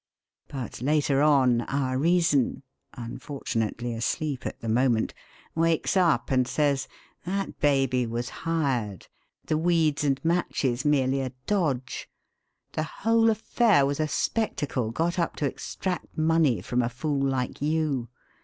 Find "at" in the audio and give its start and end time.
4.47-4.59